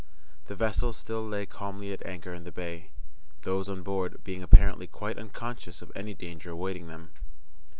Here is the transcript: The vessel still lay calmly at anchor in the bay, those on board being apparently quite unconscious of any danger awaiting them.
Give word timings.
The 0.47 0.55
vessel 0.55 0.93
still 0.93 1.23
lay 1.23 1.45
calmly 1.45 1.93
at 1.93 2.03
anchor 2.03 2.33
in 2.33 2.43
the 2.43 2.51
bay, 2.51 2.89
those 3.43 3.69
on 3.69 3.83
board 3.83 4.23
being 4.23 4.41
apparently 4.41 4.87
quite 4.87 5.19
unconscious 5.19 5.83
of 5.83 5.91
any 5.95 6.15
danger 6.15 6.49
awaiting 6.49 6.87
them. 6.87 7.11